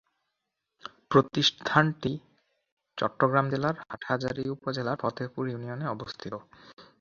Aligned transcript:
প্রতিষ্ঠানটি 1.11 2.11
চট্টগ্রাম 2.97 3.45
জেলার 3.51 3.75
হাটহাজারী 3.83 4.43
উপজেলার 4.55 4.99
ফতেপুর 5.03 5.43
ইউনিয়নে 5.47 5.85
অবস্থিত। 5.87 6.33